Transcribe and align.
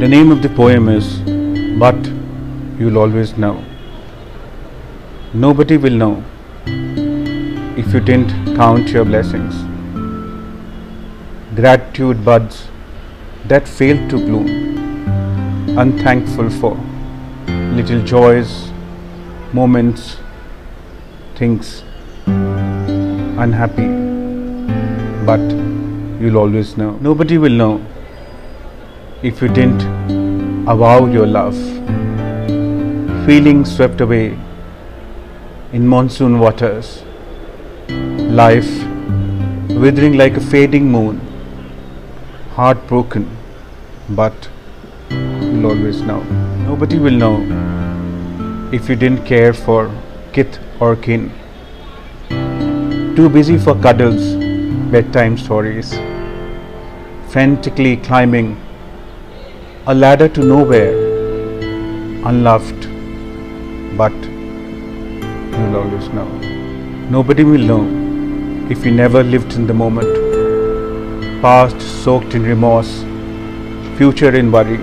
The 0.00 0.08
name 0.08 0.32
of 0.32 0.40
the 0.40 0.48
poem 0.48 0.88
is 0.88 1.06
But 1.78 2.06
You'll 2.78 2.96
Always 2.96 3.36
Know. 3.36 3.62
Nobody 5.34 5.76
will 5.76 5.92
know 5.92 6.24
if 7.76 7.92
you 7.92 8.00
didn't 8.00 8.56
count 8.56 8.88
your 8.88 9.04
blessings. 9.04 9.54
Gratitude 11.54 12.24
buds 12.24 12.68
that 13.44 13.68
failed 13.68 14.08
to 14.08 14.16
bloom. 14.16 14.48
Unthankful 15.76 16.48
for 16.48 16.74
little 17.76 18.02
joys, 18.02 18.70
moments, 19.52 20.16
things. 21.34 21.84
Unhappy, 22.26 23.88
but 25.26 25.40
you'll 26.22 26.38
always 26.38 26.78
know. 26.78 26.92
Nobody 27.02 27.36
will 27.36 27.52
know 27.64 27.84
if 29.22 29.42
you 29.42 29.48
didn't 29.48 29.82
avow 30.66 31.04
your 31.04 31.26
love. 31.26 31.56
Feeling 33.26 33.66
swept 33.66 34.00
away 34.00 34.38
in 35.74 35.86
monsoon 35.86 36.38
waters. 36.38 37.02
Life 38.40 38.70
withering 39.68 40.16
like 40.16 40.38
a 40.38 40.40
fading 40.40 40.90
moon. 40.90 41.20
Heartbroken, 42.52 43.28
but 44.08 44.48
you'll 45.10 45.66
always 45.66 46.00
know. 46.00 46.22
Nobody 46.68 46.98
will 46.98 47.18
know 47.24 47.36
if 48.72 48.88
you 48.88 48.96
didn't 48.96 49.26
care 49.26 49.52
for 49.52 49.94
kith 50.32 50.58
or 50.80 50.96
kin. 50.96 51.30
Too 53.16 53.28
busy 53.28 53.58
for 53.58 53.74
cuddles, 53.74 54.34
bedtime 54.90 55.36
stories, 55.36 55.92
frantically 57.28 57.98
climbing 57.98 58.58
a 59.90 59.94
ladder 59.94 60.28
to 60.28 60.42
nowhere, 60.48 60.92
unloved, 62.30 62.82
but 64.00 64.12
you'll 65.54 65.78
always 65.80 66.08
know. 66.10 66.28
Nobody 67.14 67.42
will 67.42 67.64
know 67.70 67.80
if 68.70 68.86
you 68.86 68.92
never 68.92 69.24
lived 69.24 69.54
in 69.54 69.66
the 69.66 69.74
moment, 69.74 70.12
past 71.42 71.82
soaked 72.04 72.34
in 72.34 72.44
remorse, 72.44 72.92
future 73.98 74.32
in 74.36 74.52
worry, 74.52 74.78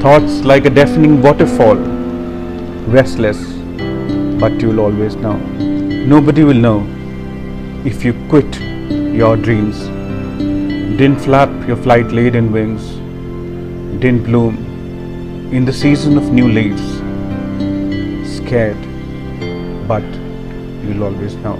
thoughts 0.00 0.40
like 0.52 0.64
a 0.64 0.70
deafening 0.70 1.20
waterfall, 1.20 1.76
restless, 2.98 3.46
but 4.40 4.58
you'll 4.58 4.80
always 4.80 5.16
know. 5.16 5.36
Nobody 6.16 6.44
will 6.44 6.62
know 6.68 6.78
if 7.84 8.06
you 8.06 8.14
quit 8.30 8.60
your 9.22 9.36
dreams, 9.36 9.88
didn't 10.98 11.18
flap 11.18 11.50
your 11.68 11.76
flight 11.76 12.06
laden 12.06 12.52
wings, 12.52 12.96
didn't 14.00 14.24
bloom 14.24 14.56
in 15.52 15.64
the 15.64 15.72
season 15.72 16.18
of 16.18 16.30
new 16.30 16.48
leaves, 16.48 16.82
scared, 18.36 18.76
but 19.88 20.04
you'll 20.84 21.04
always 21.04 21.34
know. 21.36 21.56